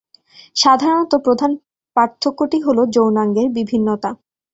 [0.55, 1.51] সাধারণত প্রধান
[1.95, 4.09] পার্থক্যটি হল যৌনাঙ্গের বিভিন্নতা।